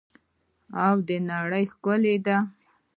او 0.85 0.95
د 1.07 1.09
نړۍ 1.31 1.65
ښکلا 1.73 2.13
دي. 2.25 2.37